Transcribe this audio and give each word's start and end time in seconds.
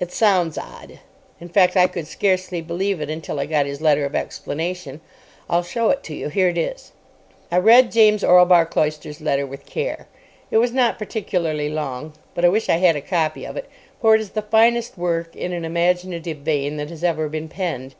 "It 0.00 0.10
sounds 0.10 0.58
odd; 0.58 0.98
in 1.40 1.48
fact, 1.48 1.76
I 1.76 1.86
could 1.86 2.08
scarcely 2.08 2.60
believe 2.60 3.00
it 3.00 3.08
until 3.08 3.38
I 3.38 3.46
got 3.46 3.66
his 3.66 3.80
letter 3.80 4.04
of 4.04 4.16
explanation. 4.16 5.00
I'll 5.48 5.62
show 5.62 5.90
it 5.90 6.02
to 6.02 6.14
you. 6.16 6.28
Here 6.28 6.48
it 6.48 6.58
is." 6.58 6.90
I 7.52 7.58
read 7.58 7.92
James 7.92 8.24
Orlebar 8.24 8.66
Cloyster's 8.66 9.20
letter 9.20 9.46
with 9.46 9.66
care. 9.66 10.08
It 10.50 10.58
was 10.58 10.72
not 10.72 10.98
particularly 10.98 11.68
long, 11.68 12.14
but 12.34 12.44
I 12.44 12.48
wish 12.48 12.68
I 12.68 12.78
had 12.78 12.96
a 12.96 13.00
copy 13.00 13.44
of 13.44 13.56
it; 13.56 13.66
for 14.00 14.16
it 14.16 14.20
is 14.20 14.30
the 14.30 14.42
finest 14.42 14.98
work 14.98 15.36
in 15.36 15.52
an 15.52 15.64
imaginative 15.64 16.38
vein 16.38 16.76
that 16.78 16.90
has 16.90 17.04
ever 17.04 17.28
been 17.28 17.48
penned. 17.48 17.94